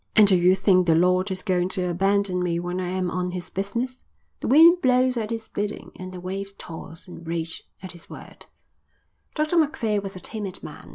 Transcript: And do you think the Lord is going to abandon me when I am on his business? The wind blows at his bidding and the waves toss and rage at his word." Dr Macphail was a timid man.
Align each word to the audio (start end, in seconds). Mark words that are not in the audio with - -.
And 0.15 0.25
do 0.25 0.35
you 0.35 0.55
think 0.55 0.87
the 0.87 0.95
Lord 0.95 1.29
is 1.29 1.43
going 1.43 1.69
to 1.77 1.87
abandon 1.87 2.41
me 2.41 2.57
when 2.59 2.79
I 2.79 2.87
am 2.89 3.11
on 3.11 3.29
his 3.29 3.51
business? 3.51 4.03
The 4.39 4.47
wind 4.47 4.81
blows 4.81 5.15
at 5.15 5.29
his 5.29 5.47
bidding 5.47 5.91
and 5.95 6.11
the 6.11 6.19
waves 6.19 6.53
toss 6.53 7.07
and 7.07 7.27
rage 7.27 7.61
at 7.83 7.91
his 7.91 8.09
word." 8.09 8.47
Dr 9.35 9.57
Macphail 9.59 10.01
was 10.01 10.15
a 10.15 10.19
timid 10.19 10.63
man. 10.63 10.89